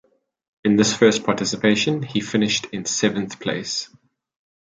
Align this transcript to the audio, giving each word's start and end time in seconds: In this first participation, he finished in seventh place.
In 0.63 0.77
this 0.77 0.95
first 0.95 1.23
participation, 1.23 2.01
he 2.01 2.21
finished 2.21 2.65
in 2.71 2.85
seventh 2.85 3.39
place. 3.39 3.95